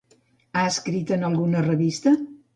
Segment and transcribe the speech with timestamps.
[0.53, 2.17] Ha escrit en alguna revista?